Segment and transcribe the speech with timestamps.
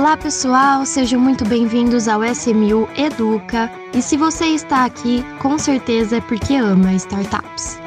[0.00, 3.70] Olá pessoal, sejam muito bem-vindos ao SMU Educa.
[3.92, 7.78] E se você está aqui, com certeza é porque ama startups.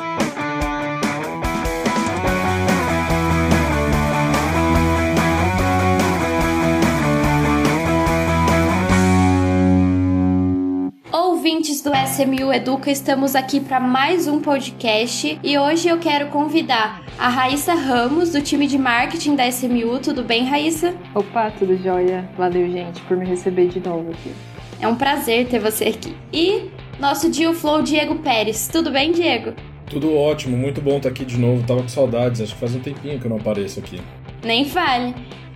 [11.11, 17.02] Ouvintes do SMU Educa, estamos aqui para mais um podcast e hoje eu quero convidar
[17.17, 19.99] a Raíssa Ramos, do time de marketing da SMU.
[19.99, 20.93] Tudo bem, Raíssa?
[21.13, 22.29] Opa, tudo jóia.
[22.37, 24.31] Valeu, gente, por me receber de novo aqui.
[24.79, 26.15] É um prazer ter você aqui.
[26.31, 28.67] E nosso Dio Flow, Diego Pérez.
[28.67, 29.53] Tudo bem, Diego?
[29.89, 31.65] Tudo ótimo, muito bom estar aqui de novo.
[31.65, 34.01] Tava com saudades, acho que faz um tempinho que eu não apareço aqui.
[34.43, 35.15] Nem fale.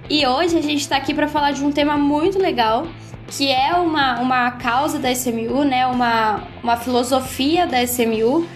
[0.09, 2.87] E hoje a gente está aqui para falar de um tema muito legal,
[3.27, 5.85] que é uma, uma causa da SMU, né?
[5.87, 8.47] Uma, uma filosofia da SMU,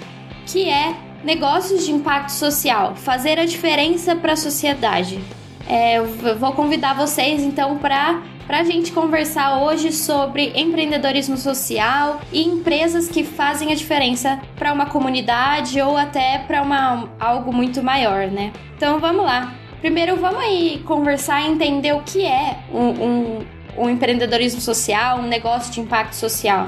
[0.45, 5.19] que é negócios de impacto social, fazer a diferença para a sociedade.
[5.67, 12.19] É, eu vou convidar vocês então para para a gente conversar hoje sobre empreendedorismo social
[12.33, 16.61] e empresas que fazem a diferença para uma comunidade ou até para
[17.17, 18.51] algo muito maior, né?
[18.75, 19.53] Então vamos lá.
[19.79, 23.45] Primeiro vamos aí conversar e entender o que é um, um,
[23.77, 26.67] um empreendedorismo social, um negócio de impacto social.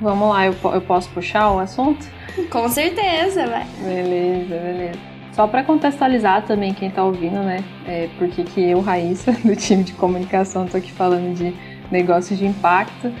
[0.00, 2.06] Vamos lá, eu, eu posso puxar o assunto?
[2.50, 3.66] Com certeza, vai.
[3.82, 4.98] Beleza, beleza.
[5.32, 7.62] Só para contextualizar também quem está ouvindo, né?
[7.86, 11.54] É, porque que eu, Raíssa, do time de comunicação, estou aqui falando de
[11.90, 13.12] negócios de impacto.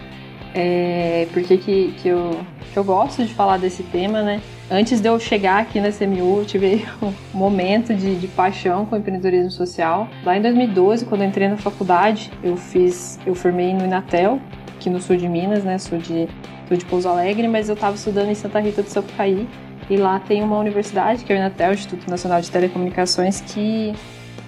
[0.54, 2.40] É, porque que, que, eu,
[2.72, 4.40] que eu gosto de falar desse tema, né?
[4.70, 8.96] Antes de eu chegar aqui na CMU, eu tive um momento de, de paixão com
[8.96, 10.08] o empreendedorismo social.
[10.24, 14.40] Lá em 2012, quando eu entrei na faculdade, eu fiz, eu formei no Inatel,
[14.74, 15.78] aqui no sul de Minas, né?
[15.78, 16.28] Sou de,
[16.68, 19.48] sou de Pouso Alegre, mas eu estava estudando em Santa Rita do Sapucaí
[19.88, 23.94] e lá tem uma universidade, que é o Inatel, Instituto Nacional de Telecomunicações, que,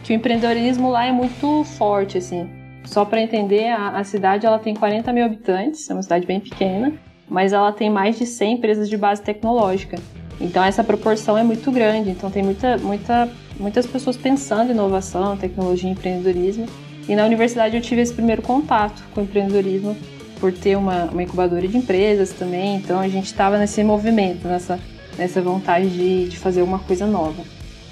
[0.05, 2.49] que o empreendedorismo lá é muito forte, assim.
[2.85, 6.41] Só para entender, a, a, cidade ela tem 40 mil habitantes, é uma cidade bem
[6.41, 6.93] pequena,
[7.29, 9.99] mas ela tem mais de 100 empresas de base tecnológica.
[10.39, 13.29] Então essa proporção é muito grande, então tem muita, muita,
[13.59, 16.67] muitas pessoas pensando em inovação, tecnologia e empreendedorismo.
[17.09, 19.97] E na universidade eu tive esse primeiro contato com o empreendedorismo
[20.41, 24.81] por ter uma, uma incubadora de empresas também, então a gente estava nesse movimento, nessa
[25.21, 27.43] nessa vontade de, de fazer uma coisa nova.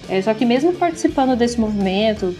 [0.09, 2.35] É, só que mesmo participando desse movimento,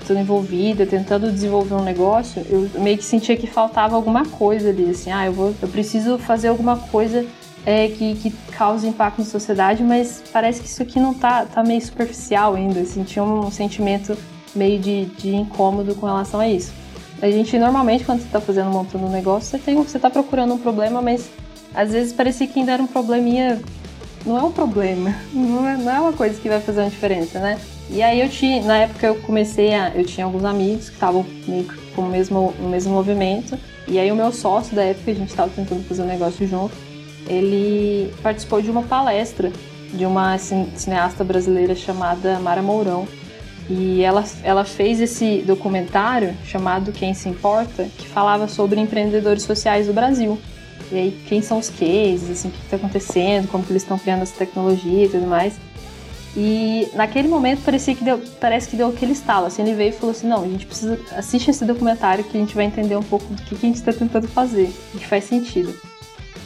[0.00, 4.90] estando envolvida, tentando desenvolver um negócio, eu meio que sentia que faltava alguma coisa ali,
[4.90, 7.24] assim, ah, eu, vou, eu preciso fazer alguma coisa
[7.64, 11.62] é, que, que cause impacto na sociedade, mas parece que isso aqui não tá, tá
[11.62, 14.18] meio superficial ainda, eu sentia um sentimento
[14.54, 16.72] meio de, de incômodo com relação a isso.
[17.22, 20.54] A gente, normalmente, quando você está fazendo, montando um negócio, você, tem, você tá procurando
[20.54, 21.30] um problema, mas
[21.72, 23.60] às vezes parecia que ainda era um probleminha
[24.26, 27.38] não é um problema, não é, não é uma coisa que vai fazer uma diferença,
[27.38, 27.60] né?
[27.88, 31.24] E aí eu tinha, na época eu comecei a, eu tinha alguns amigos que estavam
[31.94, 35.30] com o mesmo, o mesmo movimento, e aí o meu sócio da época, a gente
[35.30, 36.74] estava tentando fazer um negócio junto,
[37.28, 39.52] ele participou de uma palestra
[39.92, 43.06] de uma cineasta brasileira chamada Mara Mourão.
[43.68, 49.86] E ela, ela fez esse documentário chamado Quem Se Importa, que falava sobre empreendedores sociais
[49.86, 50.38] do Brasil.
[50.90, 53.98] E aí, quem são os cases, assim, o que está acontecendo, como que eles estão
[53.98, 55.54] criando essa tecnologia e tudo mais.
[56.36, 59.92] E naquele momento parecia que deu, parece que deu aquele estalo, assim, ele veio e
[59.92, 63.02] falou assim, não, a gente precisa, assistir esse documentário que a gente vai entender um
[63.02, 65.74] pouco do que, que a gente está tentando fazer, que faz sentido.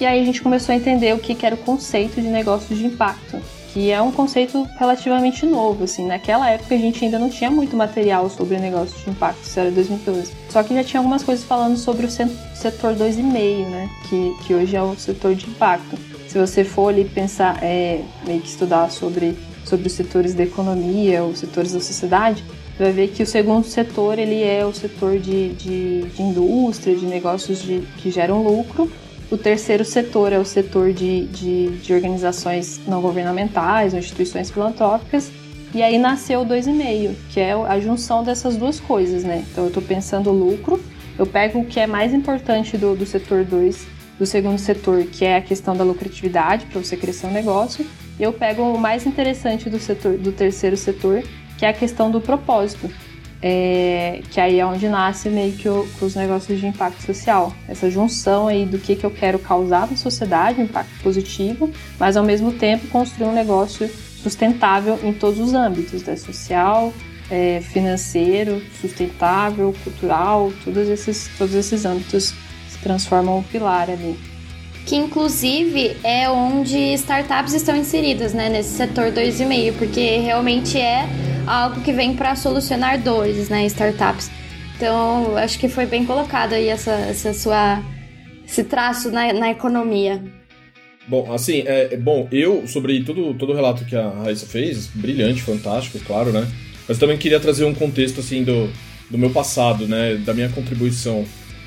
[0.00, 2.76] E aí a gente começou a entender o que, que era o conceito de negócios
[2.76, 3.41] de impacto
[3.76, 6.06] que é um conceito relativamente novo, assim.
[6.06, 9.70] Naquela época a gente ainda não tinha muito material sobre negócios de impacto, isso era
[9.70, 10.32] 2012.
[10.48, 14.75] Só que já tinha algumas coisas falando sobre o setor 2,5, né, que, que hoje
[14.75, 15.94] é o setor de impacto.
[16.26, 21.22] Se você for ali pensar, é, meio que estudar sobre, sobre os setores da economia,
[21.22, 22.43] os setores da sociedade,
[22.78, 26.97] você vai ver que o segundo setor ele é o setor de, de, de indústria,
[26.97, 28.91] de negócios de, que geram lucro,
[29.31, 35.31] o terceiro setor é o setor de, de, de organizações não governamentais ou instituições filantrópicas.
[35.75, 39.44] E aí nasceu o 2,5, que é a junção dessas duas coisas, né?
[39.50, 40.82] Então eu estou pensando lucro,
[41.19, 43.87] eu pego o que é mais importante do, do setor 2,
[44.19, 47.84] do segundo setor, que é a questão da lucratividade para você crescer um negócio,
[48.19, 51.22] e eu pego o mais interessante do setor do terceiro setor,
[51.58, 52.90] que é a questão do propósito
[53.43, 57.53] é, que aí é onde nasce meio que, o, os negócios de impacto social.
[57.69, 62.25] Essa junção aí do que, que eu quero causar na sociedade, impacto positivo, mas ao
[62.25, 63.88] mesmo tempo construir um negócio
[64.23, 66.17] sustentável em todos os âmbitos, né?
[66.17, 66.93] social,
[67.31, 72.35] é, financeiro, sustentável, cultural, todos esses, todos esses âmbitos
[72.69, 74.36] se transformam um pilar ali.
[74.87, 81.05] Que inclusive é onde startups estão inseridas, né, nesse setor 2,5, porque realmente é
[81.47, 84.31] algo que vem para solucionar dores, né, startups.
[84.77, 87.83] Então, acho que foi bem colocado aí essa, essa sua,
[88.47, 90.23] esse traço na, na economia.
[91.09, 94.87] Bom, assim, é, é, bom, eu, sobre todo, todo o relato que a Raíssa fez,
[94.87, 96.47] brilhante, fantástico, claro, né?
[96.87, 98.71] Mas também queria trazer um contexto, assim, do,
[99.11, 100.17] do meu passado, né?
[100.17, 101.25] Da minha contribuição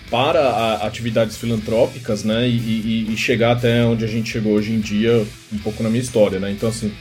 [0.10, 2.48] para atividades filantrópicas, né?
[2.48, 5.90] E, e, e, chegar até onde a gente chegou hoje em dia, um pouco na
[5.90, 6.52] minha história, né?
[6.52, 6.92] Então, assim,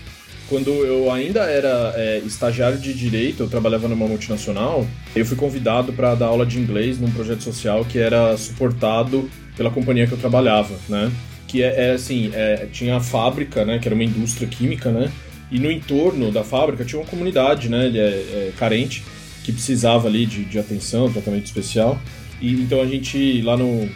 [0.49, 5.93] quando eu ainda era é, estagiário de direito, eu trabalhava numa multinacional, eu fui convidado
[5.93, 10.19] para dar aula de inglês num projeto social que era suportado pela companhia que eu
[10.19, 11.11] trabalhava, né?
[11.49, 15.11] que é, é assim, é, tinha a fábrica, né, que era uma indústria química, né,
[15.50, 19.02] e no entorno da fábrica tinha uma comunidade, né, é, é, carente,
[19.43, 21.99] que precisava ali de, de atenção, tratamento especial,
[22.40, 23.88] e então a gente lá no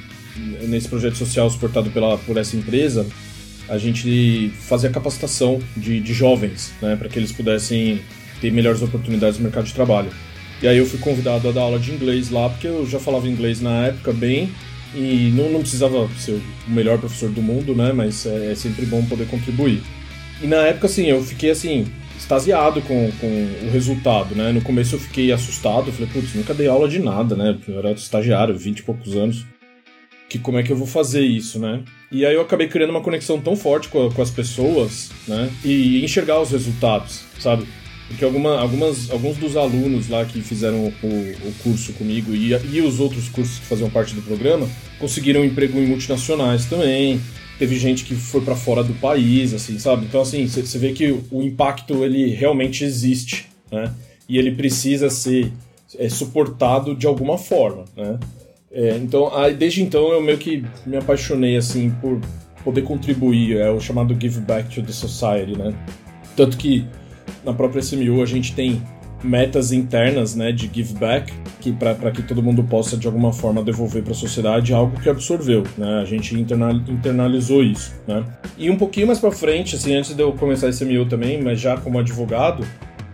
[0.62, 3.06] nesse projeto social suportado pela por essa empresa,
[3.68, 8.00] a gente fazia capacitação de, de jovens, né, para que eles pudessem
[8.40, 10.10] ter melhores oportunidades no mercado de trabalho.
[10.62, 13.28] E aí eu fui convidado a dar aula de inglês lá, porque eu já falava
[13.28, 14.50] inglês na época bem,
[14.94, 17.92] e não, não precisava ser o melhor professor do mundo, né?
[17.92, 19.82] Mas é, é, sempre bom poder contribuir.
[20.42, 21.86] E na época, assim, eu fiquei assim,
[22.22, 23.26] extasiado com, com
[23.66, 24.52] o resultado, né?
[24.52, 27.58] No começo eu fiquei assustado, falei, putz, nunca dei aula de nada, né?
[27.66, 29.44] Eu era estagiário, 20 e poucos anos.
[30.28, 31.82] Que como é que eu vou fazer isso, né?
[32.10, 35.50] E aí eu acabei criando uma conexão tão forte com, com as pessoas, né?
[35.64, 37.66] E enxergar os resultados, sabe?
[38.08, 42.80] Porque alguma, algumas, alguns dos alunos lá que fizeram o, o curso comigo e, e
[42.80, 44.68] os outros cursos que faziam parte do programa
[44.98, 47.20] conseguiram emprego em multinacionais também.
[47.58, 50.06] Teve gente que foi para fora do país, assim, sabe?
[50.06, 53.92] Então, assim, você vê que o impacto ele realmente existe, né?
[54.28, 55.52] E ele precisa ser
[55.98, 58.18] é, suportado de alguma forma, né?
[58.70, 62.18] É, então, aí, desde então eu meio que me apaixonei assim por
[62.64, 65.74] poder contribuir, é o chamado give back to the society, né?
[66.34, 66.86] Tanto que
[67.44, 68.82] na própria SMU a gente tem
[69.22, 73.62] metas internas né, de give back, que para que todo mundo possa de alguma forma
[73.62, 75.64] devolver para a sociedade algo que absorveu.
[75.76, 76.00] Né?
[76.00, 77.94] A gente internal, internalizou isso.
[78.06, 78.24] Né?
[78.58, 81.60] E um pouquinho mais para frente, assim, antes de eu começar a SMU também, mas
[81.60, 82.66] já como advogado,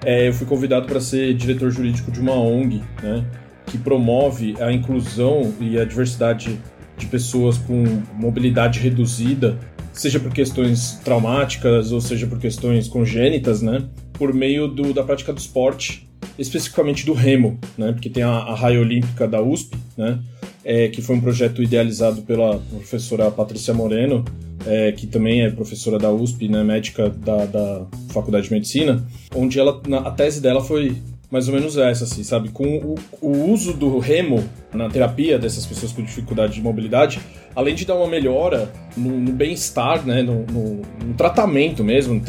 [0.05, 3.25] é, eu fui convidado para ser diretor jurídico de uma ONG, né,
[3.66, 6.58] que promove a inclusão e a diversidade
[6.96, 7.84] de pessoas com
[8.14, 9.58] mobilidade reduzida,
[9.93, 13.84] seja por questões traumáticas ou seja por questões congênitas, né?
[14.18, 17.92] Por meio do, da prática do esporte, especificamente do remo, né?
[17.92, 20.18] Porque tem a, a raia olímpica da USP, né?
[20.64, 24.24] É, que foi um projeto idealizado pela professora Patrícia Moreno,
[24.66, 29.58] é, que também é professora da USP, né, médica da, da Faculdade de Medicina, onde
[29.58, 30.94] ela, na, a tese dela foi
[31.30, 32.48] mais ou menos essa, assim, sabe?
[32.48, 34.42] Com o, o, uso do remo
[34.72, 37.20] na terapia dessas pessoas com dificuldade de mobilidade,
[37.54, 42.20] além de dar uma melhora no, no bem-estar, né, no, no, no, tratamento mesmo,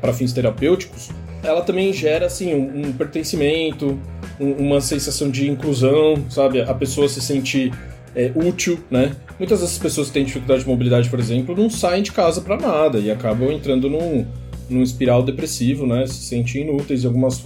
[0.00, 1.10] para fins terapêuticos,
[1.42, 3.98] ela também gera assim um, um pertencimento,
[4.40, 6.60] um, uma sensação de inclusão, sabe?
[6.60, 7.72] A pessoa se sente
[8.14, 9.14] é, útil, né?
[9.38, 12.56] Muitas dessas pessoas que têm dificuldade de mobilidade, por exemplo, não saem de casa para
[12.56, 14.26] nada e acabam entrando num,
[14.68, 16.06] num espiral depressivo, né?
[16.06, 17.40] Se sentem inúteis em algumas,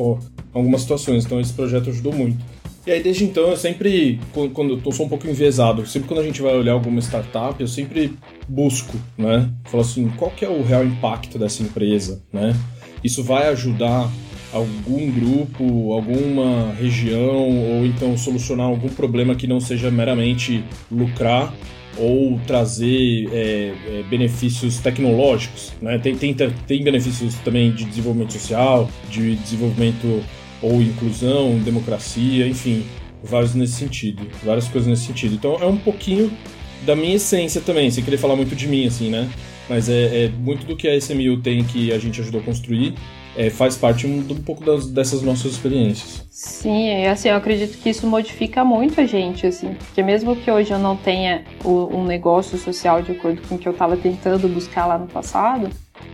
[0.53, 1.25] algumas situações.
[1.25, 2.43] Então esse projeto ajudou muito.
[2.85, 4.19] E aí desde então eu sempre,
[4.55, 7.69] quando eu sou um pouco enviesado, sempre quando a gente vai olhar alguma startup, eu
[7.69, 8.17] sempre
[8.49, 9.51] busco, né?
[9.67, 12.57] Falo assim, qual que é o real impacto dessa empresa, né?
[13.03, 14.11] Isso vai ajudar
[14.53, 21.53] algum grupo, alguma região, ou então solucionar algum problema que não seja meramente lucrar
[21.97, 25.73] ou trazer é, é, benefícios tecnológicos.
[25.81, 25.99] Né?
[25.99, 30.23] Tem, tem, tem benefícios também de desenvolvimento social, de desenvolvimento
[30.63, 32.85] ou inclusão, democracia, enfim,
[33.23, 35.35] vários nesse sentido, várias coisas nesse sentido.
[35.35, 36.31] Então é um pouquinho
[36.87, 39.29] da minha essência também, sem querer falar muito de mim, assim, né?
[39.69, 42.95] Mas é, é muito do que a SMU tem que a gente ajudou a construir
[43.37, 46.27] é, faz parte um, um pouco das, dessas nossas experiências.
[46.31, 50.73] Sim, assim, eu acredito que isso modifica muito a gente, assim, porque mesmo que hoje
[50.73, 54.49] eu não tenha o, um negócio social de acordo com o que eu estava tentando
[54.49, 55.71] buscar lá no passado,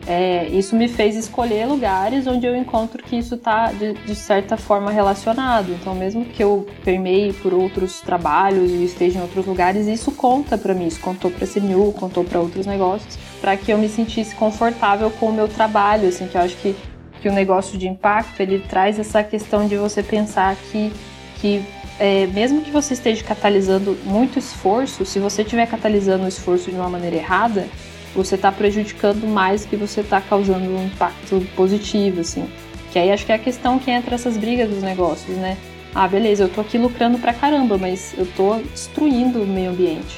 [0.08, 4.56] é, isso me fez escolher lugares onde eu encontro que isso está de, de, certa
[4.56, 5.70] forma relacionado.
[5.70, 10.56] Então, mesmo que eu permeie por outros trabalhos e esteja em outros lugares, isso conta
[10.56, 10.86] para mim.
[10.86, 15.10] Isso contou para a CMU, contou para outros negócios, para que eu me sentisse confortável
[15.10, 16.74] com o meu trabalho, assim, que eu acho que
[17.20, 20.92] que o negócio de impacto ele traz essa questão de você pensar que,
[21.40, 21.64] que
[21.98, 26.76] é, mesmo que você esteja catalisando muito esforço, se você estiver catalisando o esforço de
[26.76, 27.66] uma maneira errada,
[28.14, 32.48] você está prejudicando mais que você está causando um impacto positivo, assim.
[32.90, 35.56] Que aí acho que é a questão que entra essas brigas dos negócios, né?
[35.94, 40.16] Ah, beleza, eu tô aqui lucrando pra caramba, mas eu tô destruindo o meio ambiente.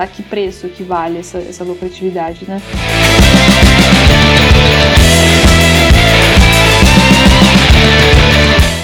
[0.00, 2.60] A que preço que vale essa, essa lucratividade, né?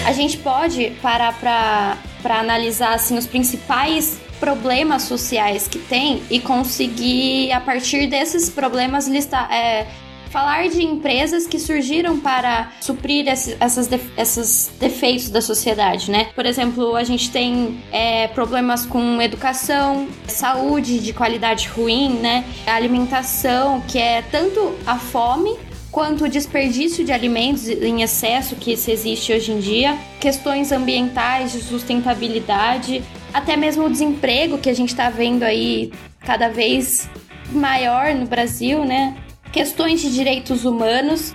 [0.04, 6.40] a gente pode parar pra para analisar assim os principais problemas sociais que tem e
[6.40, 9.86] conseguir a partir desses problemas listar é,
[10.32, 16.30] falar de empresas que surgiram para suprir esse, essas esses defeitos da sociedade, né?
[16.34, 22.46] Por exemplo, a gente tem é, problemas com educação, saúde de qualidade ruim, né?
[22.66, 25.54] A alimentação, que é tanto a fome
[25.92, 31.60] quanto o desperdício de alimentos em excesso que existe hoje em dia, questões ambientais, de
[31.60, 37.08] sustentabilidade, até mesmo o desemprego que a gente está vendo aí cada vez
[37.52, 39.14] maior no Brasil, né?
[39.52, 41.34] questões de direitos humanos,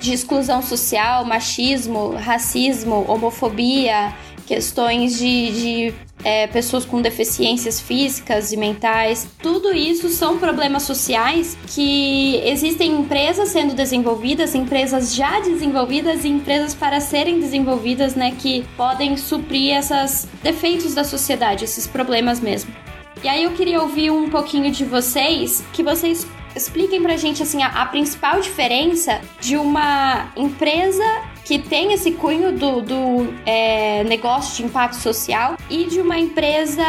[0.00, 4.14] de exclusão social, machismo, racismo, homofobia,
[4.46, 9.28] questões de, de é, pessoas com deficiências físicas e mentais.
[9.42, 16.74] Tudo isso são problemas sociais que existem empresas sendo desenvolvidas, empresas já desenvolvidas e empresas
[16.74, 22.74] para serem desenvolvidas, né, que podem suprir esses defeitos da sociedade, esses problemas mesmo.
[23.22, 27.62] E aí eu queria ouvir um pouquinho de vocês, que vocês expliquem pra gente assim
[27.62, 31.04] a, a principal diferença de uma empresa
[31.46, 36.82] que tem esse cunho do, do é, negócio de impacto social e de uma empresa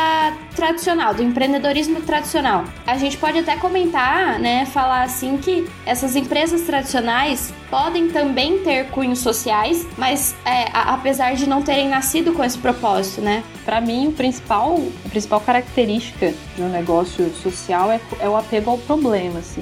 [0.55, 2.65] tradicional, do empreendedorismo tradicional.
[2.87, 8.87] A gente pode até comentar, né, falar assim que essas empresas tradicionais podem também ter
[8.87, 13.43] cunhos sociais, mas é, a, apesar de não terem nascido com esse propósito, né?
[13.63, 18.79] Para mim, o principal, a principal característica um negócio social é, é o apego ao
[18.79, 19.61] problema, assim.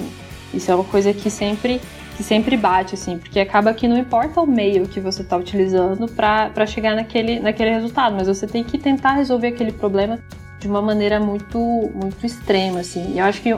[0.54, 1.82] Isso é uma coisa que sempre
[2.16, 6.08] que sempre bate, assim, porque acaba que não importa o meio que você está utilizando
[6.08, 10.18] para chegar naquele, naquele resultado, mas você tem que tentar resolver aquele problema
[10.58, 11.58] de uma maneira muito,
[11.94, 13.12] muito extrema, assim.
[13.12, 13.54] E eu acho que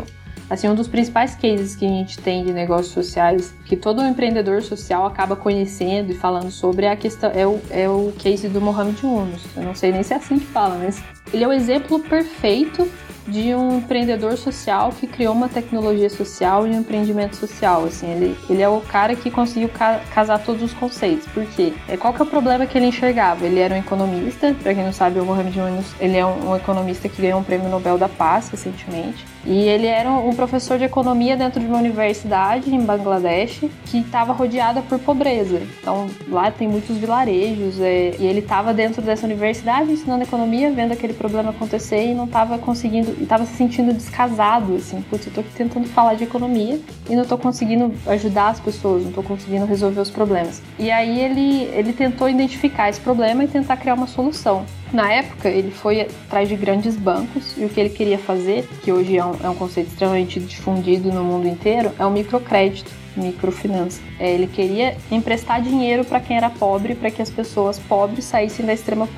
[0.51, 4.63] assim, um dos principais cases que a gente tem de negócios sociais, que todo empreendedor
[4.63, 8.61] social acaba conhecendo e falando sobre, é a questão é o, é o case do
[8.61, 9.45] Mohamed Yunus.
[9.57, 12.91] Eu não sei nem se é assim que fala, mas ele é o exemplo perfeito
[13.29, 17.85] de um empreendedor social que criou uma tecnologia social e um empreendimento social.
[17.85, 21.27] Assim, ele, ele é o cara que conseguiu ca casar todos os conceitos.
[21.29, 21.73] Por quê?
[21.87, 23.45] É, qual que é o problema que ele enxergava?
[23.45, 26.57] Ele era um economista, para quem não sabe, o Mohamed Yunus, ele é um, um
[26.57, 29.25] economista que ganhou um prêmio Nobel da Paz recentemente.
[29.49, 34.35] E ele era um professor de economia dentro de uma universidade em Bangladesh que estava
[34.35, 35.63] rodeada por pobreza.
[35.81, 40.93] Então lá tem muitos vilarejos é, e ele estava dentro dessa universidade ensinando economia, vendo
[40.93, 45.51] aquele problema acontecer e não estava conseguindo, estava se sentindo descasado, assim, putz, eu aqui
[45.57, 46.79] tentando falar de economia
[47.09, 50.61] e não estou conseguindo ajudar as pessoas, não estou conseguindo resolver os problemas.
[50.79, 54.67] E aí ele, ele tentou identificar esse problema e tentar criar uma solução.
[54.93, 58.91] Na época, ele foi atrás de grandes bancos e o que ele queria fazer, que
[58.91, 64.01] hoje é um, é um conceito extremamente difundido no mundo inteiro, é o microcrédito microfinança.
[64.19, 68.65] É, ele queria emprestar dinheiro para quem era pobre, para que as pessoas pobres saíssem
[68.65, 69.09] da extrema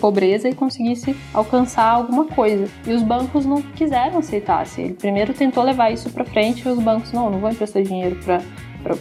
[0.00, 2.68] pobreza e conseguissem alcançar alguma coisa.
[2.86, 4.62] E os bancos não quiseram aceitar.
[4.62, 4.84] Assim.
[4.84, 8.18] Ele primeiro tentou levar isso para frente e os bancos não, não vou emprestar dinheiro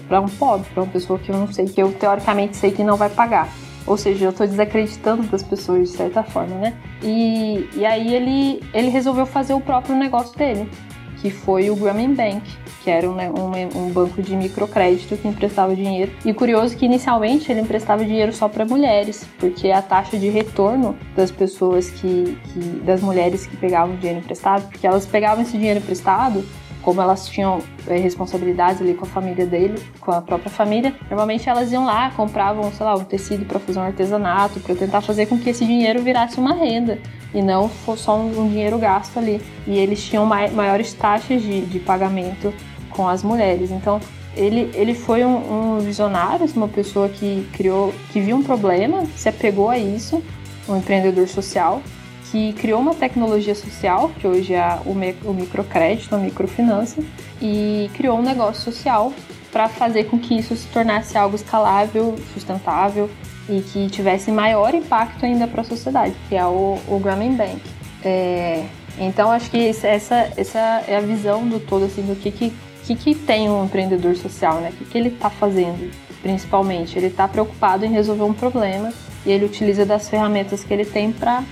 [0.08, 2.84] para um pobre, para uma pessoa que eu não sei, que eu teoricamente sei que
[2.84, 3.50] não vai pagar.
[3.86, 6.74] Ou seja, eu estou desacreditando das pessoas de certa forma, né?
[7.02, 10.70] E, e aí ele, ele resolveu fazer o próprio negócio dele,
[11.18, 12.42] que foi o Grameen Bank,
[12.84, 16.12] que era um, um, um, banco de microcrédito que emprestava dinheiro.
[16.24, 20.96] E curioso que inicialmente ele emprestava dinheiro só para mulheres, porque a taxa de retorno
[21.16, 25.80] das pessoas que, que das mulheres que pegavam dinheiro emprestado, porque elas pegavam esse dinheiro
[25.80, 26.44] emprestado
[26.90, 31.48] como elas tinham é, responsabilidades ali com a família dele, com a própria família, normalmente
[31.48, 35.28] elas iam lá, compravam, sei lá, um tecido para fazer um artesanato, para tentar fazer
[35.28, 36.98] com que esse dinheiro virasse uma renda
[37.32, 39.40] e não fosse só um, um dinheiro gasto ali.
[39.68, 42.52] E eles tinham mai maiores taxas de, de pagamento
[42.90, 43.70] com as mulheres.
[43.70, 44.00] Então,
[44.36, 49.30] ele, ele foi um, um, visionário, uma pessoa que criou, que viu um problema, se
[49.30, 50.24] apegou a isso,
[50.68, 51.84] um empreendedor social
[52.32, 57.02] que criou uma tecnologia social, que hoje é o, microcrédito, a microfinança,
[57.42, 59.12] e criou um negócio social
[59.52, 63.10] para fazer com que isso se tornasse algo escalável, sustentável
[63.48, 67.62] e que tivesse maior impacto ainda para a sociedade, que é o, o Grameen Bank.
[68.04, 68.66] É,
[69.00, 72.54] então acho que essa, essa é a visão do todo assim do que, que,
[72.86, 74.70] que, que tem um empreendedor social, né?
[74.70, 75.90] O que, que ele está fazendo,
[76.22, 76.98] principalmente.
[76.98, 78.94] Ele está preocupado em resolver um problema
[79.26, 81.44] e ele utiliza das ferramentas que ele tem para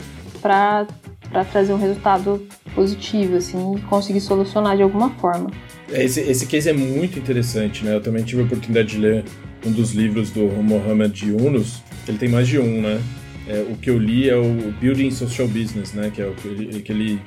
[1.29, 5.51] para trazer um resultado positivo, assim, e conseguir solucionar de alguma forma.
[5.91, 7.95] É, esse, esse case é muito interessante, né?
[7.95, 9.25] Eu também tive a oportunidade de ler
[9.65, 13.01] um dos livros do Mohamed Yunus, ele tem mais de um, né?
[13.47, 16.11] É, o que eu li é o Building Social Business, né?
[16.13, 17.21] Que é o que ele, que ele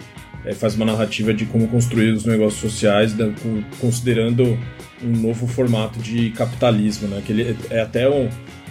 [0.45, 4.59] é, faz uma narrativa de como construir os negócios sociais, da, com, considerando
[5.03, 7.23] um novo formato de capitalismo, né?
[7.25, 8.29] Que ele é, é até um,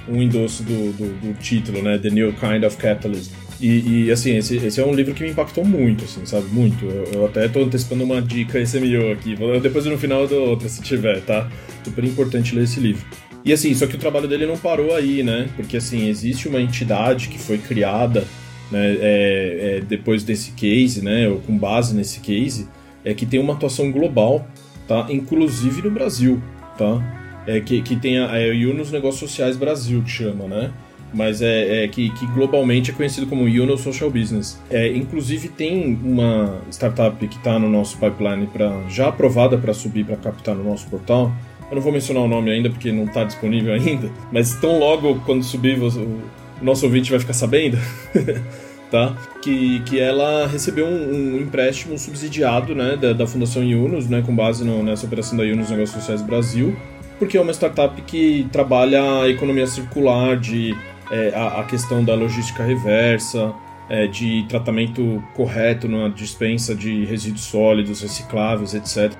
[0.07, 1.99] um endosso do, do, do título, né?
[1.99, 5.29] The New Kind of Capitalism E, e, assim, esse, esse é um livro que me
[5.29, 6.47] impactou muito, assim, sabe?
[6.47, 6.85] Muito.
[6.85, 9.35] Eu, eu até tô antecipando uma dica SMO aqui.
[9.61, 11.49] Depois no final dou outra, se tiver, tá?
[11.83, 13.05] Super importante ler esse livro.
[13.43, 15.49] E assim, só que o trabalho dele não parou aí, né?
[15.55, 18.25] Porque assim, existe uma entidade que foi criada
[18.71, 21.27] né, é, é, depois desse case, né?
[21.27, 22.67] Ou com base nesse case,
[23.03, 24.47] é que tem uma atuação global,
[24.87, 25.07] tá?
[25.09, 26.41] Inclusive no Brasil,
[26.77, 27.43] tá?
[27.47, 30.71] É, que, que tem a, é, o Yunus Negócios Sociais Brasil, que chama, né?
[31.13, 34.59] Mas é, é que, que, globalmente é conhecido como Uno Social Business.
[34.69, 40.05] É, inclusive tem uma startup que está no nosso pipeline para já aprovada para subir
[40.05, 41.31] para captar no nosso portal.
[41.69, 45.15] Eu não vou mencionar o nome ainda porque não está disponível ainda, mas tão logo
[45.25, 46.19] quando subir o
[46.61, 47.77] nosso ouvinte vai ficar sabendo.
[48.89, 49.15] tá?
[49.41, 54.35] Que, que ela recebeu um, um empréstimo subsidiado né, da, da Fundação Yunus, né, com
[54.35, 56.75] base no, nessa operação da Yunus Negócios Sociais Brasil,
[57.17, 60.75] porque é uma startup que trabalha a economia circular, de
[61.11, 63.53] é, a, a, questão da logística reversa,
[63.89, 69.11] é, de tratamento correto na dispensa de resíduos sólidos, recicláveis, etc.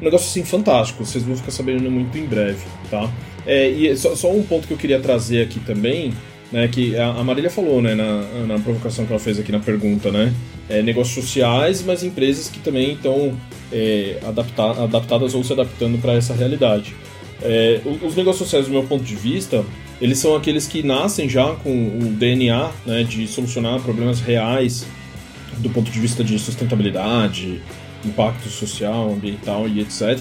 [0.00, 3.10] Um negócio assim fantástico, vocês vão ficar sabendo muito em breve, tá?
[3.46, 6.12] É, e só, só, um ponto que eu queria trazer aqui também,
[6.52, 10.10] né, que a, Marília falou, né, na, na provocação que ela fez aqui na pergunta,
[10.10, 10.32] né,
[10.68, 13.34] é, negócios sociais, mas empresas que também estão
[13.72, 16.94] é, adapta, adaptadas ou se adaptando para essa realidade.
[17.42, 19.64] É, os negócios sociais, do meu ponto de vista,
[20.00, 24.86] eles são aqueles que nascem já com o DNA né, de solucionar problemas reais
[25.58, 27.60] do ponto de vista de sustentabilidade,
[28.04, 30.18] impacto social, ambiental e etc.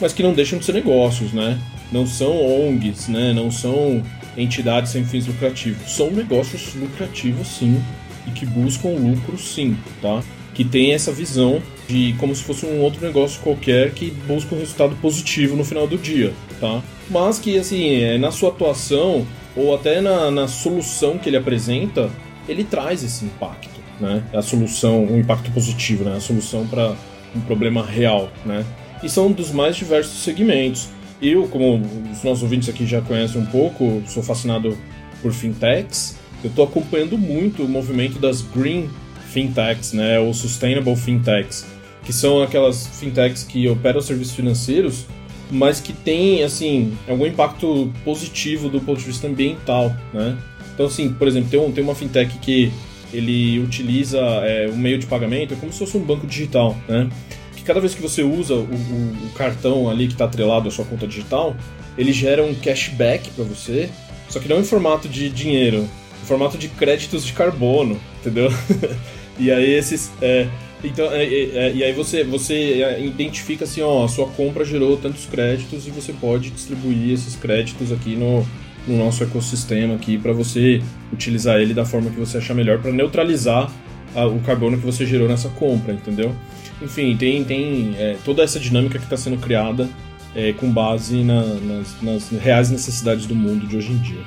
[0.00, 1.60] Mas que não deixam de ser negócios, né?
[1.92, 3.32] Não são ONGs, né?
[3.32, 4.02] Não são
[4.36, 5.92] entidades sem fins lucrativos.
[5.92, 7.80] São negócios lucrativos, sim,
[8.26, 10.22] e que buscam lucro, sim, tá?
[10.52, 14.58] Que tem essa visão de como se fosse um outro negócio qualquer que busca um
[14.58, 16.82] resultado positivo no final do dia, tá?
[17.10, 22.10] Mas que, assim, é, na sua atuação ou até na, na solução que ele apresenta,
[22.48, 24.22] ele traz esse impacto, né?
[24.32, 26.16] A solução, um impacto positivo, né?
[26.16, 26.94] A solução para
[27.34, 28.64] um problema real, né?
[29.02, 30.88] E são dos mais diversos segmentos.
[31.20, 34.76] Eu, como os nossos ouvintes aqui já conhecem um pouco, sou fascinado
[35.22, 36.16] por fintechs.
[36.42, 38.88] Eu estou acompanhando muito o movimento das green
[39.30, 40.18] fintechs, né?
[40.18, 41.66] Ou sustainable fintechs
[42.04, 45.06] que são aquelas fintechs que operam serviços financeiros,
[45.50, 50.36] mas que têm, assim, algum impacto positivo do ponto de vista ambiental, né?
[50.72, 52.72] Então, assim, por exemplo, tem, um, tem uma fintech que
[53.12, 57.08] ele utiliza é, um meio de pagamento, é como se fosse um banco digital, né?
[57.56, 60.70] Que cada vez que você usa o, o, o cartão ali que está atrelado à
[60.70, 61.56] sua conta digital,
[61.96, 63.88] ele gera um cashback para você,
[64.28, 65.88] só que não em formato de dinheiro,
[66.22, 68.50] em formato de créditos de carbono, entendeu?
[69.38, 70.10] e aí esses...
[70.20, 70.48] É,
[70.84, 74.64] então, é, é, é, e aí você, você é, identifica assim, ó, a sua compra
[74.64, 78.46] gerou tantos créditos e você pode distribuir esses créditos aqui no,
[78.86, 82.92] no nosso ecossistema aqui para você utilizar ele da forma que você achar melhor para
[82.92, 83.70] neutralizar
[84.14, 86.34] a, o carbono que você gerou nessa compra, entendeu?
[86.82, 89.88] Enfim, tem, tem é, toda essa dinâmica que está sendo criada
[90.34, 94.22] é, com base na, nas, nas, reais necessidades do mundo de hoje em dia.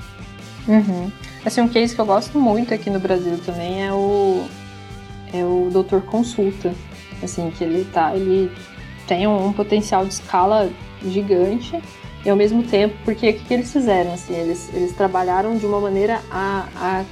[0.68, 1.12] Uhum.
[1.46, 4.46] Assim, um case que eu gosto muito aqui no Brasil também é o
[5.34, 6.74] é o Doutor Consulta,
[7.22, 8.52] assim, que ele tá, ele
[9.08, 10.70] tem um, um potencial de escala
[11.04, 11.82] gigante
[12.26, 15.66] e ao mesmo tempo, porque o que, que, eles fizeram, assim, eles, eles trabalharam de
[15.66, 17.06] uma maneira a, a,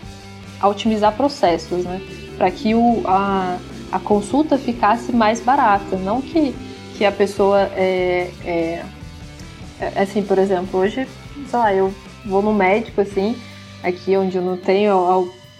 [0.60, 2.02] a otimizar processos, né,
[2.38, 3.58] para que o, a,
[3.92, 6.56] a consulta ficasse mais barata, não que,
[6.98, 8.84] que a pessoa é, é,
[9.80, 11.08] é assim, por exemplo, hoje,
[11.50, 11.94] sei lá, eu
[12.26, 13.38] vou no médico, assim,
[13.84, 14.92] aqui onde eu não tenho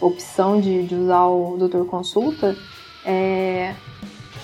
[0.06, 2.56] opção de, de usar o doutor consulta,
[3.06, 3.74] é,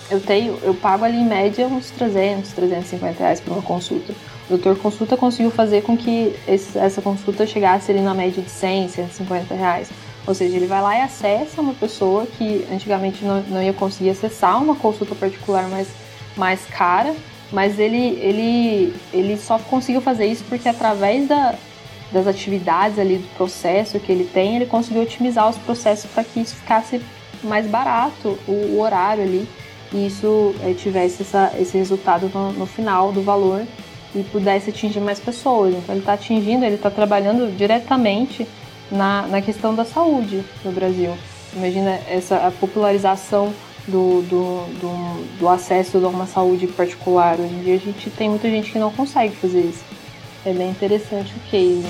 [0.10, 4.13] eu tenho, eu pago ali em média uns 300, 350 reais por uma consulta.
[4.45, 8.50] O doutor consulta conseguiu fazer com que esse, essa consulta chegasse ali na média de
[8.50, 9.89] 100, 150 reais.
[10.28, 14.10] Ou seja, ele vai lá e acessa uma pessoa que antigamente não, não ia conseguir
[14.12, 15.88] acessar uma consulta particular mais,
[16.36, 17.15] mais cara,
[17.52, 21.56] mas ele, ele, ele só conseguiu fazer isso porque através da,
[22.12, 26.41] das atividades ali do processo que ele tem, ele conseguiu otimizar os processos para que
[26.41, 27.02] isso ficasse
[27.43, 29.47] mais barato, o, o horário ali,
[29.93, 33.65] e isso é, tivesse essa, esse resultado no, no, final do valor
[34.15, 35.74] e pudesse atingir mais pessoas.
[35.74, 38.47] Então ele está atingindo, ele está trabalhando diretamente
[38.89, 41.13] na, na questão da saúde no Brasil.
[41.54, 43.54] Imagina essa a popularização
[43.88, 47.39] do, do, do, do acesso a uma saúde particular.
[47.39, 49.84] Hoje em dia a gente tem muita gente que não consegue fazer isso.
[50.43, 51.86] É bem interessante o case.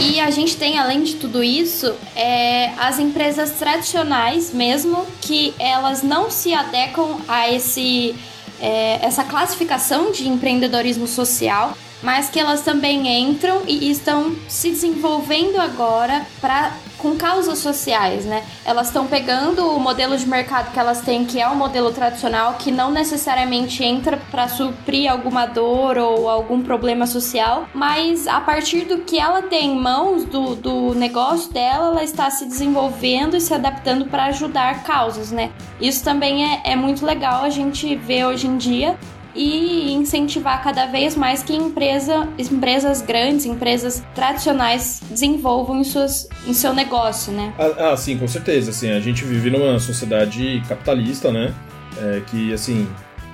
[0.00, 6.02] E a gente tem, além de tudo isso, é, as empresas tradicionais mesmo, que elas
[6.02, 8.14] não se adequam a esse,
[8.60, 15.58] é, essa classificação de empreendedorismo social, mas que elas também entram e estão se desenvolvendo
[15.58, 18.42] agora para com causas sociais, né?
[18.64, 22.54] Elas estão pegando o modelo de mercado que elas têm, que é o modelo tradicional,
[22.54, 28.86] que não necessariamente entra para suprir alguma dor ou algum problema social, mas a partir
[28.86, 33.40] do que ela tem em mãos, do, do negócio dela, ela está se desenvolvendo e
[33.40, 35.50] se adaptando para ajudar causas, né?
[35.78, 38.96] Isso também é, é muito legal a gente ver hoje em dia
[39.34, 46.54] e incentivar cada vez mais que empresa, empresas grandes, empresas tradicionais desenvolvam em, suas, em
[46.54, 47.52] seu negócio, né?
[47.58, 48.70] Ah, ah sim, com certeza.
[48.70, 51.52] Assim, a gente vive numa sociedade capitalista, né?
[51.98, 52.88] É, que, assim,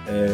[0.06, 0.26] é,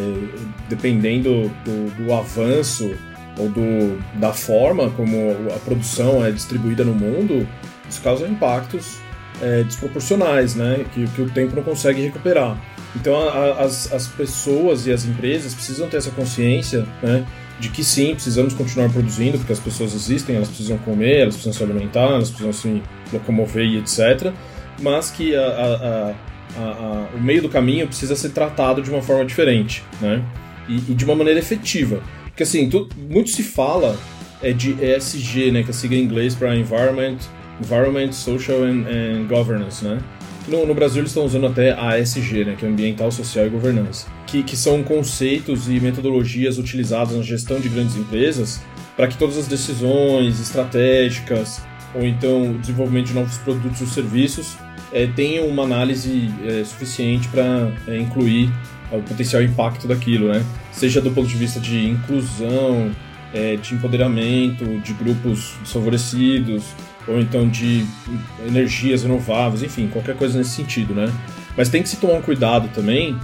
[0.68, 2.94] dependendo do, do avanço
[3.38, 7.46] ou do, da forma como a produção é distribuída no mundo,
[7.88, 8.98] isso causa impactos
[9.40, 10.84] é, desproporcionais, né?
[10.92, 12.56] Que, que o tempo não consegue recuperar.
[12.94, 17.26] Então a, as, as pessoas e as empresas precisam ter essa consciência, né?
[17.58, 21.52] De que sim, precisamos continuar produzindo, porque as pessoas existem, elas precisam comer, elas precisam
[21.52, 24.32] se alimentar, elas precisam se locomover e etc.
[24.80, 26.14] Mas que a, a,
[26.60, 30.22] a, o meio do caminho precisa ser tratado de uma forma diferente, né?
[30.68, 32.02] E, e de uma maneira efetiva.
[32.24, 33.96] Porque assim, tu, muito se fala
[34.42, 35.62] é de ESG, né?
[35.62, 37.18] Que é a sigla em inglês para Environment,
[37.60, 40.00] Environment, Social and, and Governance, né?
[40.48, 44.06] No, no, Brasil eles estão usando até ASG, né, que é Ambiental, Social e Governança,
[44.28, 48.62] que, que são conceitos e metodologias utilizados na gestão de grandes empresas
[48.96, 51.60] para que todas as decisões estratégicas
[51.92, 54.56] ou então o desenvolvimento de novos produtos ou serviços
[54.92, 58.50] é, tenham uma análise é, suficiente para é, incluir
[58.92, 60.44] o potencial impacto daquilo, né?
[60.70, 62.92] Seja do ponto de vista de inclusão,
[63.60, 66.64] de empoderamento de grupos desfavorecidos,
[67.08, 67.84] ou então de
[68.46, 71.12] energias renováveis, enfim, qualquer coisa nesse sentido, né?
[71.56, 73.16] Mas tem que se tomar um cuidado também,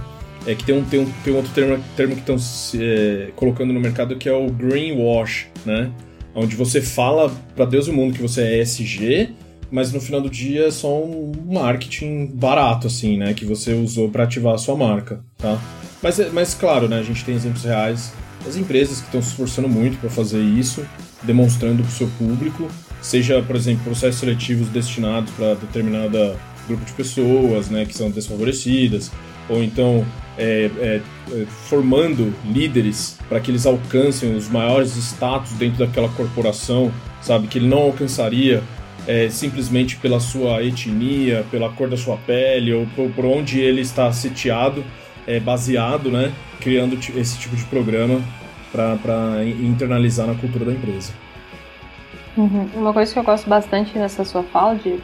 [0.45, 2.37] é que tem um, tem um, tem um outro termo, termo que estão
[2.79, 5.91] é, colocando no mercado que é o greenwash, né?
[6.35, 9.29] Onde você fala para Deus e o mundo que você é ESG,
[9.71, 13.33] mas no final do dia é só um marketing barato, assim, né?
[13.33, 15.59] Que você usou para ativar a sua marca, tá?
[16.01, 16.99] Mas, mas claro, né?
[16.99, 20.85] A gente tem exemplos reais das empresas que estão se esforçando muito para fazer isso,
[21.21, 22.67] demonstrando para o seu público,
[23.03, 29.11] seja, por exemplo, processos seletivos destinados para determinada grupo de pessoas, né, que são desfavorecidas,
[29.49, 30.05] ou então
[30.37, 36.91] é, é, é formando líderes para que eles alcancem os maiores status dentro daquela corporação,
[37.21, 38.63] sabe, que ele não alcançaria
[39.05, 43.81] é, simplesmente pela sua etnia, pela cor da sua pele ou por, por onde ele
[43.81, 44.83] está sitiado,
[45.27, 48.21] é, baseado, né, criando esse tipo de programa
[48.71, 51.11] para internalizar na cultura da empresa.
[52.35, 52.67] Uhum.
[52.75, 55.01] Uma coisa que eu gosto bastante nessa sua fala, Diego,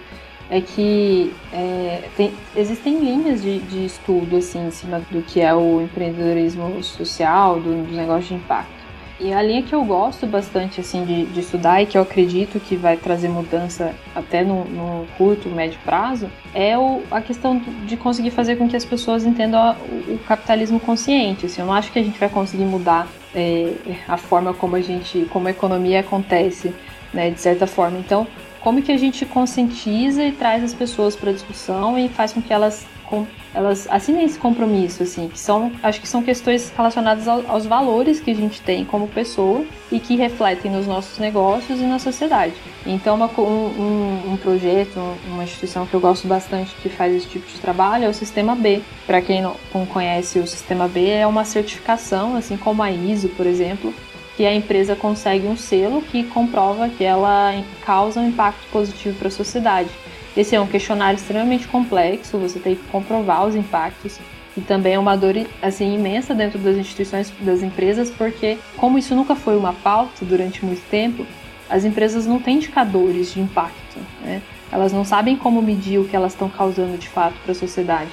[0.50, 5.54] é que é, tem, existem linhas de, de, estudo assim, em cima do que é
[5.54, 8.80] o empreendedorismo social, do, dos negócios de impacto.
[9.20, 12.58] E a linha que eu gosto bastante assim de, de estudar e que eu acredito
[12.58, 17.98] que vai trazer mudança até no, no curto, médio prazo é o, a questão de
[17.98, 21.48] conseguir fazer com que as pessoas entendam a, o, o, capitalismo consciente.
[21.48, 23.74] Assim, eu não acho que a gente vai conseguir mudar é,
[24.08, 26.74] a forma como a gente, como a economia acontece
[27.14, 27.98] né, de certa forma.
[27.98, 28.28] Então,
[28.62, 32.42] como que a gente conscientiza e traz as pessoas para a discussão e faz com
[32.42, 37.28] que elas com, elas assinem esse compromisso, assim, que são, acho que são questões relacionadas
[37.28, 41.82] ao, aos valores que a gente tem como pessoa e que refletem nos nossos negócios
[41.82, 42.54] e na sociedade.
[42.86, 47.48] Então, uma, um, um, projeto, uma instituição que eu gosto bastante que faz esse tipo
[47.48, 48.82] de trabalho é o Sistema B.
[49.08, 49.56] Para quem não
[49.88, 53.94] conhece, o Sistema B é uma certificação, assim como a ISO, por exemplo,
[54.40, 59.28] que a empresa consegue um selo que comprova que ela causa um impacto positivo para
[59.28, 59.90] a sociedade.
[60.38, 64.18] Esse é um questionário extremamente complexo, você tem que comprovar os impactos
[64.56, 69.14] e também é uma dor assim imensa dentro das instituições das empresas, porque como isso
[69.14, 71.26] nunca foi uma pauta durante muito tempo,
[71.70, 74.42] as empresas não têm indicadores de impacto, né?
[74.72, 78.12] Elas não sabem como medir o que elas estão causando de fato para a sociedade.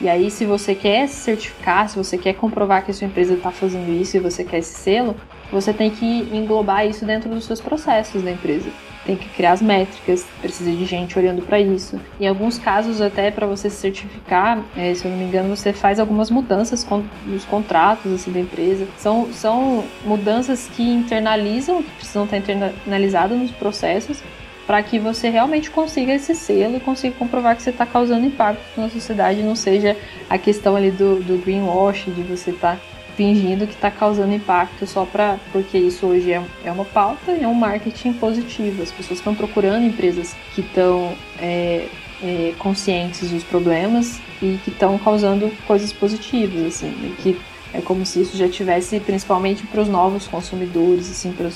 [0.00, 3.34] E aí, se você quer se certificar, se você quer comprovar que a sua empresa
[3.34, 5.14] está fazendo isso e você quer esse selo,
[5.50, 8.68] você tem que englobar isso dentro dos seus processos da empresa.
[9.06, 11.98] Tem que criar as métricas, precisa de gente olhando para isso.
[12.20, 15.72] Em alguns casos, até para você se certificar, é, se eu não me engano, você
[15.72, 16.86] faz algumas mudanças
[17.24, 18.86] nos contratos assim, da empresa.
[18.98, 24.22] São, são mudanças que internalizam, que precisam estar internalizadas nos processos,
[24.66, 28.60] para que você realmente consiga esse selo e consiga comprovar que você está causando impacto
[28.76, 29.96] na sociedade, não seja
[30.28, 34.86] a questão ali do, do greenwash, de você estar tá fingindo que está causando impacto
[34.86, 38.80] só para porque isso hoje é, é uma pauta e é um marketing positivo.
[38.80, 41.88] As pessoas estão procurando empresas que estão é,
[42.22, 47.36] é, conscientes dos problemas e que estão causando coisas positivas, assim, que
[47.74, 51.50] É como se isso já tivesse, principalmente para os novos consumidores, assim, para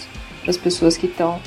[0.46, 1.40] as pessoas que estão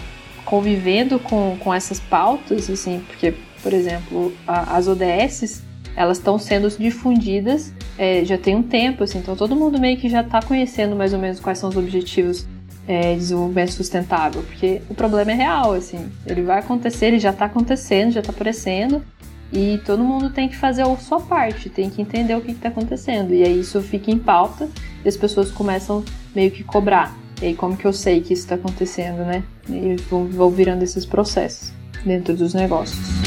[0.45, 5.61] convivendo com, com essas pautas, assim, porque, por exemplo, a, as ODS,
[5.95, 10.09] elas estão sendo difundidas é, já tem um tempo, assim, então todo mundo meio que
[10.09, 12.45] já está conhecendo mais ou menos quais são os objetivos
[12.87, 17.31] é, de desenvolvimento sustentável, porque o problema é real, assim, ele vai acontecer, ele já
[17.31, 19.01] está acontecendo, já está aparecendo,
[19.51, 22.69] e todo mundo tem que fazer a sua parte, tem que entender o que está
[22.69, 24.69] acontecendo, e aí isso fica em pauta
[25.03, 26.03] e as pessoas começam
[26.35, 27.15] meio que cobrar.
[27.41, 29.43] E aí, como que eu sei que isso está acontecendo, né?
[29.69, 31.73] E vão, virando esses processos
[32.05, 33.24] dentro dos negócios.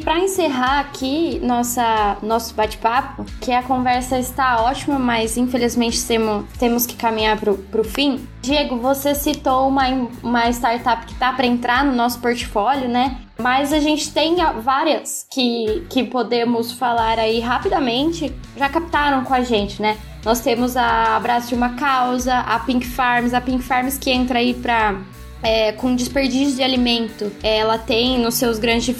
[0.00, 6.86] Para encerrar aqui nossa, nosso bate-papo, que a conversa está ótima, mas infelizmente temos, temos
[6.86, 8.26] que caminhar para o fim.
[8.42, 9.86] Diego, você citou uma,
[10.22, 13.18] uma startup que está para entrar no nosso portfólio, né?
[13.38, 19.42] Mas a gente tem várias que, que podemos falar aí rapidamente, já captaram com a
[19.42, 19.96] gente, né?
[20.24, 24.38] Nós temos a Abraço de uma Causa, a Pink Farms, a Pink Farms que entra
[24.38, 25.00] aí para
[25.42, 28.94] é, com desperdício de alimento, ela tem nos seus grandes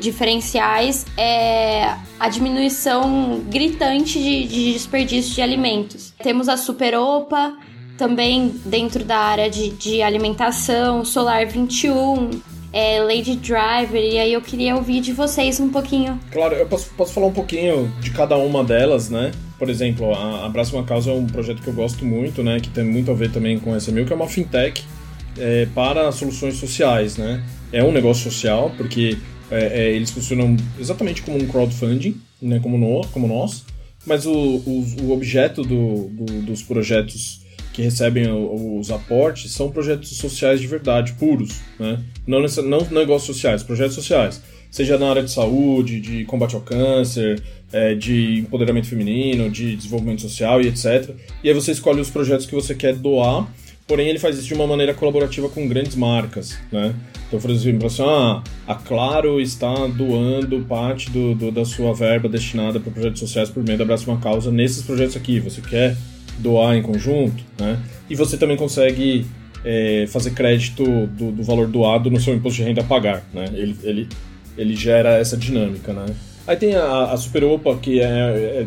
[0.00, 6.12] diferenciais é, a diminuição gritante de, de desperdício de alimentos.
[6.22, 7.54] Temos a Super Opa,
[7.96, 12.30] também dentro da área de, de alimentação, Solar 21,
[12.72, 16.18] é, Lady Driver, e aí eu queria ouvir de vocês um pouquinho.
[16.30, 19.32] Claro, eu posso, posso falar um pouquinho de cada uma delas, né?
[19.58, 22.60] Por exemplo, a Abraça uma Causa é um projeto que eu gosto muito, né?
[22.60, 24.82] Que tem muito a ver também com a SMU, que é uma fintech
[25.38, 27.44] é, para soluções sociais, né?
[27.72, 29.16] É um negócio social, porque
[29.50, 32.60] é, é, eles funcionam exatamente como um crowdfunding, né?
[32.60, 33.64] como, no, como nós,
[34.06, 37.40] mas o, o, o objeto do, do, dos projetos
[37.72, 42.02] que recebem os aportes são projetos sociais de verdade, puros, né?
[42.26, 44.42] Não, não negócios sociais, projetos sociais.
[44.70, 50.22] Seja na área de saúde, de combate ao câncer, é, de empoderamento feminino, de desenvolvimento
[50.22, 51.10] social e etc.
[51.42, 53.48] E aí você escolhe os projetos que você quer doar
[53.90, 56.94] porém ele faz isso de uma maneira colaborativa com grandes marcas, né?
[57.26, 62.28] Então, por exemplo, assim, ah, a Claro está doando parte do, do da sua verba
[62.28, 65.40] destinada para projetos sociais por meio da Abraço Uma Causa nesses projetos aqui.
[65.40, 65.96] Você quer
[66.38, 67.80] doar em conjunto, né?
[68.08, 69.26] E você também consegue
[69.64, 73.46] é, fazer crédito do, do, valor doado no seu imposto de renda a pagar, né?
[73.52, 74.08] Ele, ele,
[74.56, 76.06] ele gera essa dinâmica, né?
[76.46, 78.66] Aí tem a, a Super Opa, que é, é,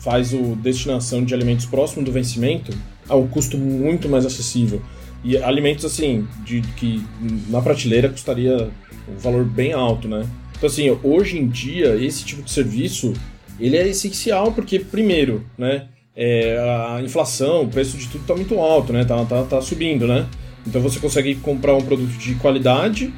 [0.00, 2.76] faz o destinação de alimentos próximo do vencimento,
[3.08, 4.82] a um custo muito mais acessível.
[5.24, 7.04] E alimentos, assim, de que
[7.48, 8.70] na prateleira custaria
[9.08, 10.24] um valor bem alto, né?
[10.56, 13.12] Então, assim, hoje em dia, esse tipo de serviço,
[13.58, 18.58] ele é essencial porque, primeiro, né, é, a inflação, o preço de tudo está muito
[18.58, 19.04] alto, né?
[19.04, 20.26] Tá, tá, tá subindo, né?
[20.66, 23.12] Então você consegue comprar um produto de qualidade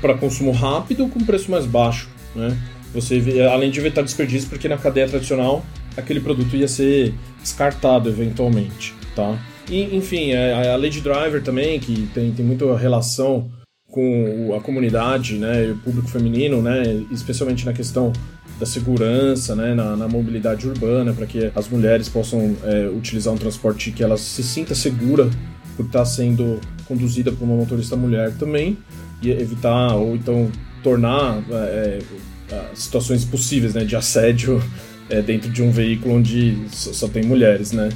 [0.00, 2.56] para consumo rápido com preço mais baixo, né?
[2.94, 3.22] Você,
[3.52, 5.64] além de evitar desperdício, porque na cadeia tradicional
[5.96, 9.36] aquele produto ia ser descartado eventualmente tá?
[9.68, 13.50] E, enfim, a, a Lady Driver também, que tem, tem muita relação
[13.90, 18.12] com a comunidade, né, o público feminino, né, especialmente na questão
[18.60, 23.36] da segurança, né, na, na mobilidade urbana, para que as mulheres possam é, utilizar um
[23.36, 25.28] transporte que elas se sinta segura
[25.76, 28.78] por estar sendo conduzida por uma motorista mulher também,
[29.20, 30.50] e evitar ou então
[30.82, 31.98] tornar é,
[32.52, 34.62] é situações possíveis, né, de assédio
[35.10, 37.88] é, dentro de um veículo onde só, só tem mulheres, né.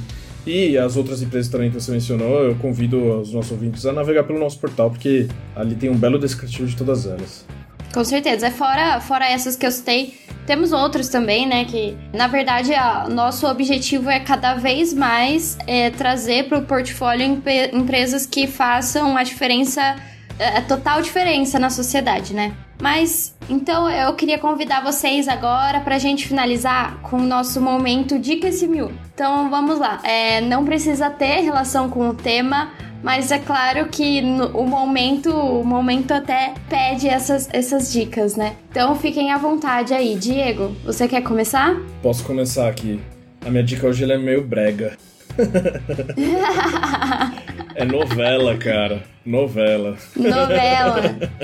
[0.45, 4.23] E as outras empresas também que você mencionou, eu convido os nossos ouvintes a navegar
[4.23, 7.45] pelo nosso portal, porque ali tem um belo descritivo de todas elas.
[7.93, 8.49] Com certeza.
[8.49, 10.15] Fora, fora essas que eu citei,
[10.47, 11.63] temos outros também, né?
[11.63, 12.71] Que na verdade
[13.05, 19.15] o nosso objetivo é cada vez mais é, trazer para o portfólio empresas que façam
[19.15, 19.95] a diferença,
[20.39, 22.53] a total diferença na sociedade, né?
[22.83, 28.19] Mas então eu queria convidar vocês agora para a gente finalizar com o nosso momento
[28.19, 28.91] Dicas Mil.
[29.13, 30.01] Então vamos lá.
[30.03, 35.29] É, não precisa ter relação com o tema, mas é claro que no, o momento,
[35.29, 38.57] o momento até pede essas, essas dicas, né?
[38.69, 40.15] Então fiquem à vontade aí.
[40.15, 41.77] Diego, você quer começar?
[42.01, 42.99] Posso começar aqui.
[43.45, 44.97] A minha dica hoje é meio brega.
[47.83, 49.03] é novela, cara.
[49.25, 49.97] Novela.
[50.15, 51.01] Novela.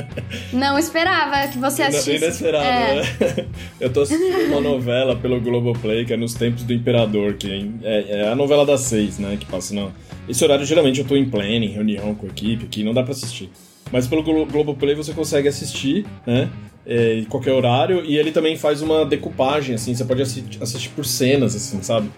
[0.52, 2.44] Não esperava que você assistisse.
[2.44, 2.96] Não, é.
[2.96, 3.46] né?
[3.80, 8.22] Eu tô assistindo uma novela pelo Globoplay, que é Nos Tempos do Imperador, que é,
[8.22, 9.38] é a novela das seis, né?
[9.40, 9.92] Que passa não.
[10.28, 13.12] Esse horário geralmente eu tô em planning, reunião com a equipe, que não dá pra
[13.12, 13.50] assistir.
[13.92, 16.50] Mas pelo Globoplay você consegue assistir, né?
[16.86, 21.06] É, em qualquer horário, e ele também faz uma decupagem, assim, você pode assistir por
[21.06, 22.10] cenas, assim, sabe?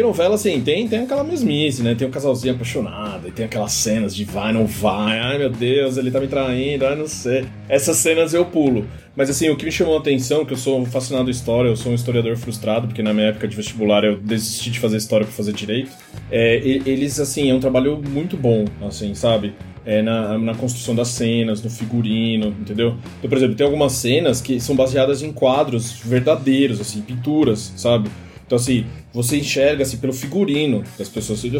[0.00, 1.94] Porque novela, assim, tem, tem aquela mesmice, né?
[1.94, 5.98] Tem um casalzinho apaixonado, e tem aquelas cenas de vai, não vai, ai meu Deus,
[5.98, 7.44] ele tá me traindo, ai não sei.
[7.68, 8.86] Essas cenas eu pulo.
[9.14, 11.76] Mas assim, o que me chamou a atenção, que eu sou fascinado em história, eu
[11.76, 15.26] sou um historiador frustrado, porque na minha época de vestibular eu desisti de fazer história
[15.26, 15.90] para fazer direito.
[16.30, 19.52] É, eles, assim, é um trabalho muito bom, assim, sabe?
[19.84, 22.96] É, na, na construção das cenas, no figurino, entendeu?
[23.18, 28.08] Então, por exemplo, tem algumas cenas que são baseadas em quadros verdadeiros, assim, pinturas, sabe?
[28.50, 28.84] Então, assim,
[29.14, 31.44] você enxerga assim, pelo figurino das pessoas.
[31.44, 31.52] Eu,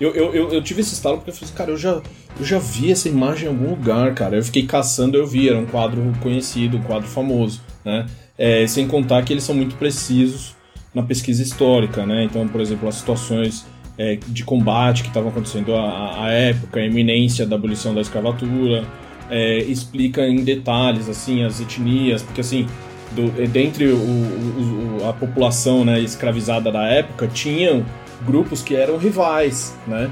[0.00, 2.02] eu, eu, eu, eu tive esse estalo porque eu falei, cara, eu já,
[2.36, 4.34] eu já vi essa imagem em algum lugar, cara.
[4.34, 8.06] Eu fiquei caçando, eu vi, era um quadro conhecido, um quadro famoso, né?
[8.36, 10.56] É, sem contar que eles são muito precisos
[10.92, 12.24] na pesquisa histórica, né?
[12.24, 13.64] Então, por exemplo, as situações
[13.96, 18.84] é, de combate que estavam acontecendo à, época, a iminência da abolição da escravatura,
[19.30, 22.66] é, explica em detalhes assim as etnias, porque assim
[23.12, 27.84] do, dentre o, o, a população né, escravizada da época, tinham
[28.24, 30.10] grupos que eram rivais, né?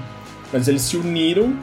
[0.53, 1.57] Mas eles se uniram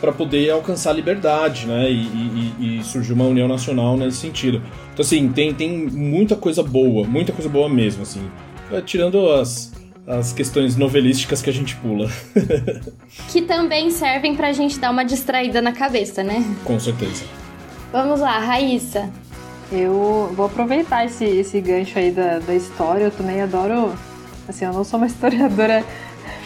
[0.00, 1.90] para poder alcançar a liberdade, né?
[1.90, 4.62] E, e, e, surgiu uma união nacional nesse sentido.
[4.92, 8.22] Então, assim, tem, tem muita coisa boa, muita coisa boa mesmo, assim.
[8.70, 9.72] É, tirando as,
[10.06, 12.08] as questões novelísticas que a gente pula.
[13.28, 16.44] que também servem pra gente dar uma distraída na cabeça, né?
[16.64, 17.24] Com certeza.
[17.92, 19.10] Vamos lá, Raíssa.
[19.70, 23.04] Eu vou aproveitar esse, esse gancho aí da, da história.
[23.04, 23.92] Eu também adoro.
[24.48, 25.84] Assim, eu não sou uma historiadora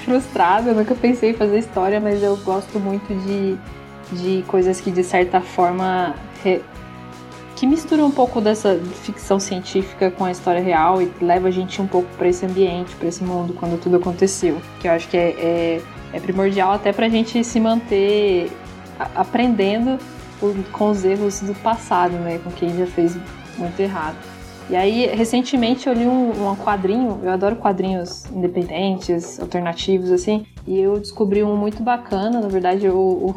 [0.05, 3.57] frustrada, eu nunca pensei em fazer história, mas eu gosto muito de,
[4.13, 6.61] de coisas que, de certa forma, re,
[7.55, 11.81] que misturam um pouco dessa ficção científica com a história real e leva a gente
[11.81, 14.61] um pouco para esse ambiente, para esse mundo, quando tudo aconteceu.
[14.81, 15.83] Que eu acho que é, é,
[16.13, 18.51] é primordial até para a gente se manter
[19.15, 19.99] aprendendo
[20.73, 22.39] com os erros do passado, né?
[22.43, 23.17] Com quem já fez
[23.57, 24.17] muito errado.
[24.71, 30.79] E aí, recentemente eu li um, um quadrinho, eu adoro quadrinhos independentes, alternativos, assim, e
[30.79, 33.37] eu descobri um muito bacana, na verdade, o, o,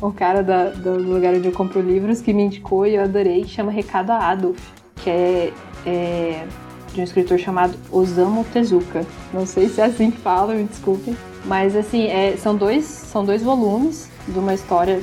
[0.00, 3.42] o cara da, do lugar onde eu compro livros que me indicou e eu adorei,
[3.42, 4.58] que chama Recado a Adolf,
[4.96, 5.52] que é,
[5.86, 6.46] é
[6.92, 9.04] de um escritor chamado Osamu Tezuka.
[9.32, 11.14] Não sei se é assim que fala, me desculpe.
[11.44, 15.00] Mas assim, é, são, dois, são dois volumes de uma história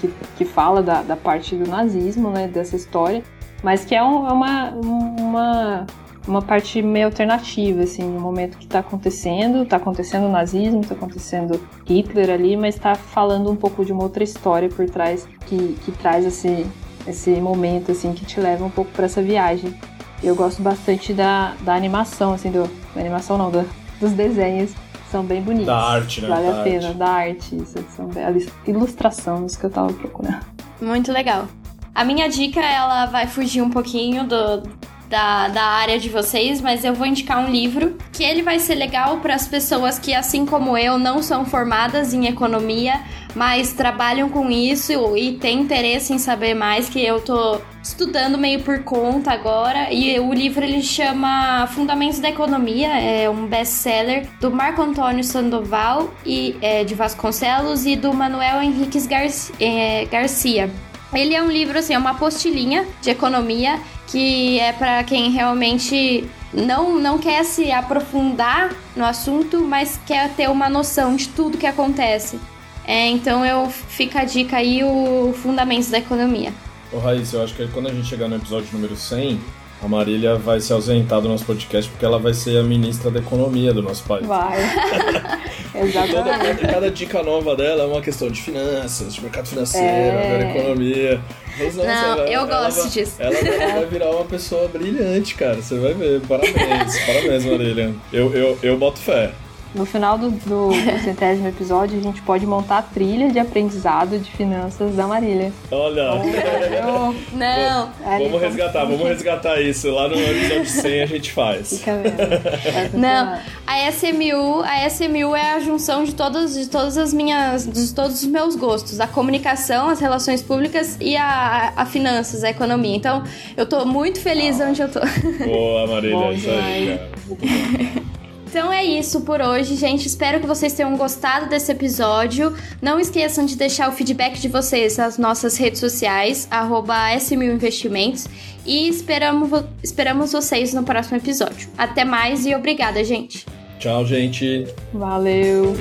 [0.00, 3.22] que, que fala da, da parte do nazismo, né, dessa história,
[3.62, 5.86] mas que é, um, é uma, uma,
[6.26, 10.94] uma parte meio alternativa, assim, no momento que está acontecendo, está acontecendo o nazismo, está
[10.94, 15.74] acontecendo Hitler ali, mas está falando um pouco de uma outra história por trás que,
[15.84, 16.66] que traz esse,
[17.06, 19.74] esse momento, assim, que te leva um pouco para essa viagem.
[20.22, 23.66] Eu gosto bastante da, da animação, assim, do, da animação não, do,
[24.00, 24.72] dos desenhos
[25.10, 25.66] são bem bonitos.
[25.66, 26.28] Da arte, né?
[26.28, 26.98] Vale da a pena, arte.
[26.98, 27.56] da arte.
[27.56, 30.40] Isso, são a ilustração, isso que eu tava procurando.
[30.80, 31.48] Muito legal.
[31.94, 34.62] A minha dica, ela vai fugir um pouquinho do,
[35.08, 38.76] da, da área de vocês, mas eu vou indicar um livro que ele vai ser
[38.76, 43.00] legal para as pessoas que, assim como eu, não são formadas em economia,
[43.34, 48.60] mas trabalham com isso e têm interesse em saber mais, que eu tô estudando meio
[48.62, 49.92] por conta agora.
[49.92, 56.12] E o livro ele chama Fundamentos da Economia, é um best-seller do Marco Antônio Sandoval
[56.24, 59.54] e é, de Vasconcelos e do Manuel Henriques Garcia.
[59.60, 60.70] É, Garcia.
[61.12, 66.28] Ele é um livro, assim, é uma apostilinha de economia que é para quem realmente
[66.52, 71.66] não, não quer se aprofundar no assunto, mas quer ter uma noção de tudo que
[71.66, 72.38] acontece.
[72.84, 76.52] É, então eu fica a dica aí o Fundamentos da Economia.
[76.92, 79.40] Ô Raíssa, eu acho que quando a gente chegar no episódio número 100,
[79.82, 83.20] a Marília vai se ausentar do nosso podcast porque ela vai ser a ministra da
[83.20, 84.26] economia do nosso país.
[84.26, 84.58] Vai.
[85.74, 86.58] Exatamente.
[86.60, 90.50] Toda, cada dica nova dela é uma questão de finanças, de mercado financeiro, é...
[90.50, 91.20] economia.
[91.58, 93.14] Mas, nossa, não, ela, eu ela gosto vai, disso.
[93.18, 95.56] Ela, ela, vai virar uma pessoa brilhante, cara.
[95.56, 96.20] Você vai ver.
[96.22, 97.94] Parabéns, parabéns, Marília.
[98.12, 99.32] Eu, eu, eu boto fé.
[99.74, 100.70] No final do, do,
[101.04, 105.52] centésimo episódio, a gente pode montar a trilha de aprendizado de finanças da Marília.
[105.70, 106.10] Olha!
[106.14, 107.92] Oh, não!
[108.18, 109.90] Vamos resgatar, vamos resgatar isso.
[109.90, 111.78] Lá no episódio 100 a gente faz.
[111.78, 112.90] Fica vendo.
[112.98, 117.94] Não, a SMU, a SMU é a junção de todas, de todas as minhas, de
[117.94, 118.98] todos os meus gostos.
[119.00, 122.96] A comunicação, as relações públicas e a, a finanças, a economia.
[122.96, 123.22] Então,
[123.56, 124.66] eu tô muito feliz ah.
[124.68, 125.00] onde eu tô.
[125.44, 128.10] Boa, Marília, Bom, isso aí, cara.
[128.50, 130.08] Então é isso por hoje, gente.
[130.08, 132.52] Espero que vocês tenham gostado desse episódio.
[132.82, 138.26] Não esqueçam de deixar o feedback de vocês nas nossas redes sociais, S1000investimentos.
[138.66, 141.68] E esperamos, esperamos vocês no próximo episódio.
[141.78, 143.46] Até mais e obrigada, gente.
[143.78, 144.66] Tchau, gente.
[144.92, 145.72] Valeu.